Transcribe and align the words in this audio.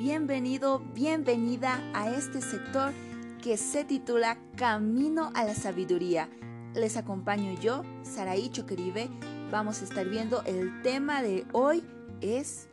bienvenido, 0.00 0.78
bienvenida 0.94 1.78
a 1.92 2.08
este 2.08 2.40
sector 2.40 2.94
que 3.42 3.58
se 3.58 3.84
titula 3.84 4.38
Camino 4.56 5.30
a 5.34 5.44
la 5.44 5.54
Sabiduría. 5.54 6.26
Les 6.74 6.96
acompaño 6.96 7.52
yo, 7.60 7.82
Saraí 8.02 8.48
Choqueribe. 8.48 9.10
Vamos 9.50 9.82
a 9.82 9.84
estar 9.84 10.08
viendo 10.08 10.42
el 10.44 10.80
tema 10.80 11.20
de 11.20 11.46
hoy 11.52 11.84
es 12.22 12.66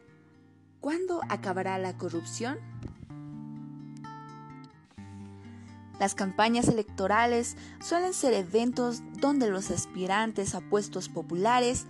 ¿Cuándo 0.80 1.20
acabará 1.28 1.78
la 1.78 1.98
corrupción? 1.98 2.60
Las 6.00 6.16
campañas 6.16 6.70
electorales 6.70 7.58
suelen 7.82 8.14
ser 8.14 8.36
eventos 8.36 9.02
donde 9.20 9.50
los 9.50 9.70
aspirantes 9.70 10.56
a 10.56 10.62
puestos 10.62 11.10
populares 11.10 11.88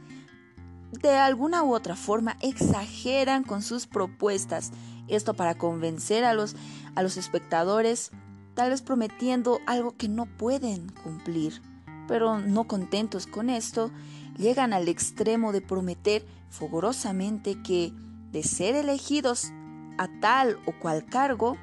de 0.92 1.16
alguna 1.16 1.64
u 1.64 1.76
otra 1.76 1.96
forma 1.96 2.38
exageran 2.40 3.44
con 3.44 3.62
sus 3.62 3.86
propuestas, 3.86 4.72
esto 5.08 5.34
para 5.34 5.58
convencer 5.58 6.24
a 6.24 6.34
los, 6.34 6.56
a 6.96 7.04
los 7.04 7.18
espectadores, 7.18 8.12
tal 8.54 8.72
vez 8.72 8.82
prometiendo 8.82 9.60
algo 9.66 9.96
que 9.96 10.10
no 10.10 10.26
pueden 10.26 10.90
cumplir. 11.04 11.62
Pero 12.08 12.40
no 12.40 12.66
contentos 12.66 13.28
con 13.28 13.50
esto, 13.50 13.92
llegan 14.38 14.74
al 14.74 14.88
extremo 14.88 15.52
de 15.52 15.62
prometer 15.62 16.26
fogorosamente 16.50 17.62
que, 17.62 17.92
de 18.32 18.44
ser 18.44 18.76
elegidos 18.76 19.52
a 19.98 20.08
tal 20.20 20.58
o 20.66 20.74
cual 20.80 21.06
cargo, 21.06 21.58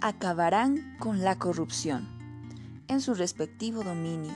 acabarán 0.00 0.96
con 0.98 1.22
la 1.22 1.36
corrupción 1.38 2.08
en 2.88 3.00
su 3.00 3.14
respectivo 3.14 3.82
dominio. 3.82 4.32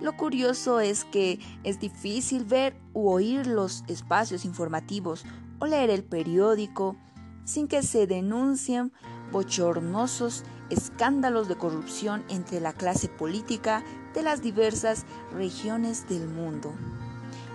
Lo 0.00 0.16
curioso 0.16 0.80
es 0.80 1.04
que 1.04 1.40
es 1.62 1.80
difícil 1.80 2.44
ver 2.44 2.76
u 2.92 3.08
oír 3.08 3.46
los 3.46 3.84
espacios 3.88 4.44
informativos 4.44 5.24
o 5.58 5.66
leer 5.66 5.90
el 5.90 6.04
periódico 6.04 6.96
sin 7.44 7.68
que 7.68 7.82
se 7.82 8.06
denuncien 8.06 8.92
bochornosos 9.32 10.44
escándalos 10.70 11.48
de 11.48 11.56
corrupción 11.56 12.24
entre 12.28 12.60
la 12.60 12.72
clase 12.72 13.08
política 13.08 13.84
de 14.14 14.22
las 14.22 14.42
diversas 14.42 15.04
regiones 15.32 16.08
del 16.08 16.28
mundo. 16.28 16.72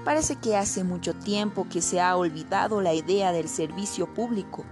Parece 0.06 0.36
que 0.36 0.56
hace 0.56 0.84
mucho 0.84 1.14
tiempo 1.14 1.68
que 1.70 1.82
se 1.82 2.00
ha 2.02 2.16
olvidado 2.16 2.82
la 2.82 2.94
idea 2.94 3.32
del 3.32 3.50
servicio 3.50 4.14
público 4.14 4.66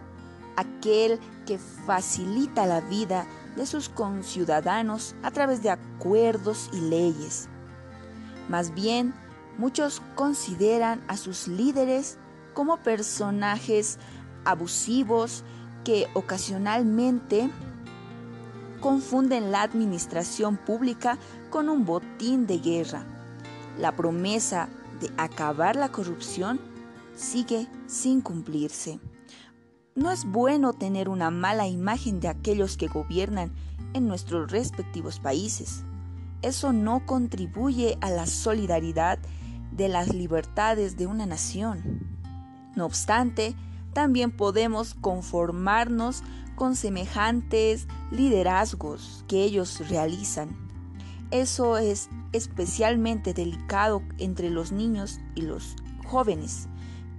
aquel 0.58 1.20
que 1.46 1.58
facilita 1.58 2.66
la 2.66 2.82
vida 2.82 3.26
de 3.56 3.66
sus 3.66 3.88
conciudadanos 3.88 5.16
a 5.24 5.32
través 5.32 5.64
de 5.64 5.70
acuerdos 5.70 6.70
y 6.74 6.82
leyes. 6.82 7.48
Más 8.50 8.74
bien, 8.74 9.14
muchos 9.58 10.02
consideran 10.16 11.02
a 11.08 11.16
sus 11.16 11.48
líderes 11.48 12.18
como 12.54 12.78
personajes 12.78 14.00
abusivos 14.46 15.44
que 15.84 16.08
ocasionalmente 16.14 17.50
confunden 18.80 19.52
la 19.52 19.64
administración 19.64 20.58
pública 20.58 21.18
con 21.50 21.70
un 21.70 21.86
botín 21.86 22.46
de 22.46 22.60
guerra. 22.60 23.06
La 23.80 23.96
promesa 23.96 24.70
de 25.00 25.12
acabar 25.18 25.76
la 25.76 25.90
corrupción 25.90 26.60
sigue 27.16 27.68
sin 27.88 28.22
cumplirse. 28.22 29.00
No 29.96 30.12
es 30.12 30.26
bueno 30.26 30.74
tener 30.74 31.10
una 31.10 31.32
mala 31.32 31.68
imagen 31.68 32.20
de 32.20 32.28
aquellos 32.28 32.78
que 32.78 32.88
gobiernan 32.88 33.52
en 33.94 34.08
nuestros 34.08 34.52
respectivos 34.52 35.20
países. 35.20 35.84
Eso 36.42 36.72
no 36.72 37.06
contribuye 37.06 37.98
a 38.02 38.12
la 38.12 38.28
solidaridad 38.28 39.18
de 39.72 39.88
las 39.90 40.14
libertades 40.14 40.98
de 40.98 41.08
una 41.08 41.26
nación. 41.26 42.18
No 42.76 42.86
obstante, 42.86 43.56
también 43.98 44.30
podemos 44.30 44.94
conformarnos 44.94 46.22
con 46.56 46.76
semejantes 46.76 47.88
liderazgos 48.12 49.26
que 49.28 49.42
ellos 49.42 49.90
realizan. 49.90 50.56
Eso 51.32 51.80
es 51.80 52.08
especialmente 52.32 53.34
delicado 53.34 54.04
entre 54.20 54.52
los 54.52 54.72
niños 54.72 55.20
y 55.34 55.42
los 55.42 55.76
jóvenes, 56.06 56.68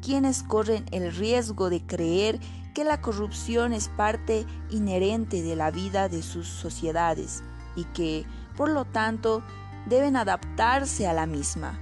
quienes 0.00 0.44
corren 0.44 0.84
el 0.92 1.12
riesgo 1.12 1.68
de 1.68 1.84
creer 1.84 2.38
que 2.76 2.84
la 2.84 3.00
corrupción 3.00 3.72
es 3.72 3.88
parte 3.88 4.46
inherente 4.70 5.42
de 5.42 5.56
la 5.56 5.72
vida 5.72 6.08
de 6.08 6.22
sus 6.22 6.46
sociedades 6.46 7.42
y 7.74 7.86
que, 7.86 8.24
por 8.56 8.68
lo 8.68 8.84
tanto, 8.84 9.42
deben 9.88 10.14
adaptarse 10.14 11.08
a 11.08 11.12
la 11.12 11.26
misma. 11.26 11.76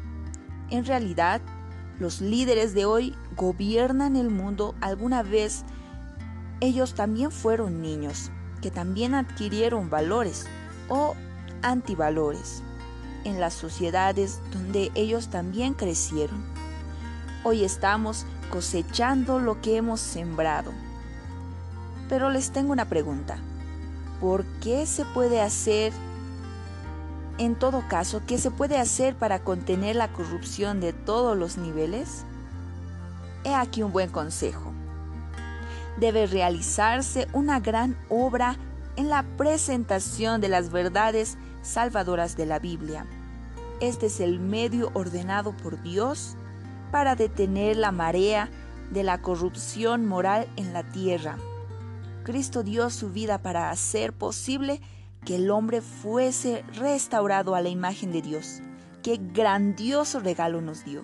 En 0.71 0.87
realidad, 0.87 1.43
los 1.99 2.23
líderes 2.23 2.73
de 2.73 2.87
hoy 2.87 3.15
gobiernan 3.37 4.17
el 4.17 4.31
mundo 4.31 4.75
alguna 4.81 5.23
vez. 5.23 5.65
Ellos 6.61 6.95
también 6.95 7.31
fueron 7.31 7.83
niños, 7.83 8.31
que 8.63 8.71
también 8.71 9.15
adquirieron 9.15 9.91
valores 9.91 10.47
o 10.89 11.15
antivalores 11.63 12.63
en 13.25 13.41
las 13.41 13.55
sociedades 13.55 14.41
donde 14.53 14.91
ellos 14.95 15.29
también 15.29 15.75
crecieron. 15.75 16.45
Hoy 17.45 17.65
estamos 17.65 18.25
cosechando 18.51 19.39
lo 19.39 19.61
que 19.61 19.77
hemos 19.77 20.01
sembrado. 20.01 20.73
Pero 22.09 22.31
les 22.31 22.51
tengo 22.51 22.73
una 22.73 22.89
pregunta. 22.89 23.39
¿Por 24.21 24.45
qué 24.61 24.87
se 24.87 25.05
puede 25.05 25.41
hacer, 25.41 25.93
en 27.39 27.57
todo 27.57 27.85
caso, 27.89 28.23
qué 28.27 28.39
se 28.39 28.51
puede 28.51 28.79
hacer 28.79 29.17
para 29.17 29.41
contener 29.41 29.97
la 29.97 30.13
corrupción 30.13 30.81
de 30.81 30.93
todos 30.93 31.37
los 31.37 31.59
niveles? 31.59 32.25
He 33.47 33.55
aquí 33.55 33.83
un 33.83 33.93
buen 33.93 34.11
consejo. 34.11 34.75
Debe 35.97 36.27
realizarse 36.27 37.29
una 37.33 37.61
gran 37.61 37.97
obra 38.11 38.59
en 38.97 39.09
la 39.09 39.23
presentación 39.39 40.43
de 40.43 40.51
las 40.51 40.71
verdades 40.71 41.39
salvadoras 41.63 42.37
de 42.37 42.45
la 42.45 42.59
Biblia. 42.59 43.07
Este 43.81 44.07
es 44.07 44.21
el 44.21 44.39
medio 44.39 44.91
ordenado 44.93 45.57
por 45.57 45.83
Dios 45.83 46.37
para 46.93 47.17
detener 47.17 47.79
la 47.79 47.93
marea 47.93 48.51
de 48.91 49.03
la 49.03 49.23
corrupción 49.23 50.05
moral 50.05 50.47
en 50.57 50.75
la 50.75 50.83
tierra 50.83 51.39
Cristo 52.27 52.65
dio 52.65 52.91
su 52.91 53.11
vida 53.11 53.39
para 53.39 53.71
hacer 53.71 54.13
posible 54.13 54.81
que 55.25 55.37
el 55.37 55.49
hombre 55.49 55.81
fuese 55.81 56.65
restaurado 56.75 57.55
a 57.55 57.61
la 57.61 57.69
imagen 57.69 58.11
de 58.11 58.21
Dios. 58.21 58.63
Qué 59.05 59.21
grandioso 59.33 60.19
regalo 60.19 60.61
nos 60.61 60.85
dio. 60.85 61.03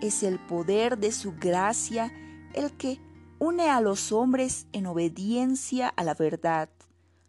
Es 0.00 0.22
el 0.22 0.38
poder 0.38 0.98
de 0.98 1.12
su 1.12 1.34
gracia 1.38 2.12
el 2.54 2.72
que 2.76 2.98
une 3.38 3.68
a 3.68 3.80
los 3.80 4.12
hombres 4.12 4.66
en 4.72 4.86
obediencia 4.86 5.88
a 5.88 6.04
la 6.04 6.14
verdad. 6.14 6.70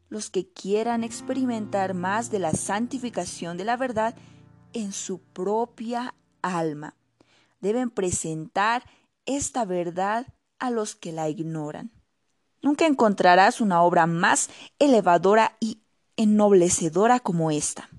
Los 0.10 0.30
que 0.30 0.52
quieran 0.52 1.04
experimentar 1.04 1.94
más 1.94 2.32
de 2.32 2.40
la 2.40 2.54
santificación 2.54 3.58
de 3.58 3.66
la 3.66 3.78
verdad 3.78 4.16
en 4.74 4.94
su 4.94 5.20
propia 5.20 6.16
alma 6.42 6.96
deben 7.60 7.90
presentar 7.90 8.84
esta 9.26 9.66
verdad 9.66 10.28
a 10.60 10.70
los 10.70 10.96
que 10.96 11.12
la 11.12 11.30
ignoran. 11.30 11.92
Nunca 12.62 12.86
encontrarás 12.86 13.62
una 13.62 13.82
obra 13.82 14.06
más 14.08 14.50
elevadora 14.80 15.58
y 15.60 15.82
ennoblecedora 16.16 17.20
como 17.20 17.52
esta. 17.52 17.90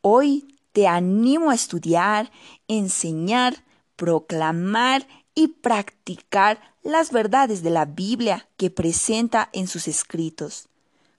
Hoy 0.00 0.58
te 0.72 0.86
animo 0.86 1.50
a 1.50 1.54
estudiar, 1.54 2.30
enseñar, 2.68 3.64
proclamar 3.96 5.06
y 5.34 5.48
practicar 5.48 6.60
las 6.82 7.10
verdades 7.10 7.62
de 7.62 7.70
la 7.70 7.86
Biblia 7.86 8.48
que 8.56 8.70
presenta 8.70 9.48
en 9.52 9.66
sus 9.66 9.88
escritos. 9.88 10.68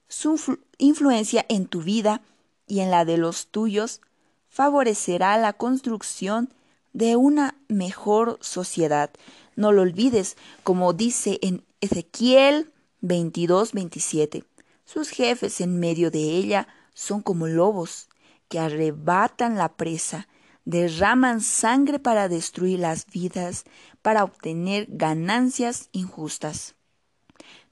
Su 0.08 0.60
influencia 0.78 1.46
en 1.50 1.66
tu 1.66 1.82
vida 1.82 2.22
y 2.68 2.80
en 2.80 2.92
la 2.92 3.06
de 3.06 3.18
los 3.18 3.48
tuyos 3.48 4.02
favorecerá 4.50 5.38
la 5.38 5.54
construcción 5.54 6.54
de 6.94 7.16
una 7.16 7.56
mejor 7.68 8.38
sociedad. 8.42 9.10
No 9.56 9.72
lo 9.72 9.82
olvides, 9.82 10.38
como 10.64 10.94
dice 10.94 11.40
en 11.42 11.64
Ezequiel 11.82 12.72
22, 13.02 13.74
27. 13.74 14.44
Sus 14.86 15.10
jefes 15.10 15.60
en 15.60 15.80
medio 15.80 16.10
de 16.10 16.20
ella 16.20 16.68
son 16.94 17.22
como 17.22 17.48
lobos 17.48 18.08
que 18.48 18.60
arrebatan 18.60 19.58
la 19.58 19.74
presa, 19.74 20.28
derraman 20.66 21.42
sangre 21.42 22.00
para 22.00 22.28
destruir 22.28 22.80
las 22.80 23.06
vidas, 23.06 23.64
para 24.02 24.24
obtener 24.24 24.88
ganancias 24.90 25.90
injustas. 25.92 26.76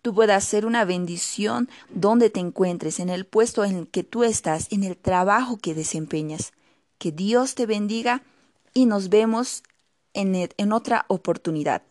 Tú 0.01 0.13
puedas 0.13 0.43
ser 0.43 0.65
una 0.65 0.85
bendición 0.85 1.69
donde 1.89 2.29
te 2.29 2.39
encuentres, 2.39 2.99
en 2.99 3.09
el 3.09 3.25
puesto 3.25 3.63
en 3.63 3.77
el 3.77 3.87
que 3.87 4.03
tú 4.03 4.23
estás, 4.23 4.67
en 4.71 4.83
el 4.83 4.97
trabajo 4.97 5.57
que 5.57 5.73
desempeñas. 5.73 6.51
Que 6.97 7.11
Dios 7.11 7.55
te 7.55 7.65
bendiga 7.65 8.21
y 8.73 8.85
nos 8.85 9.09
vemos 9.09 9.63
en, 10.13 10.49
en 10.57 10.73
otra 10.73 11.05
oportunidad. 11.07 11.83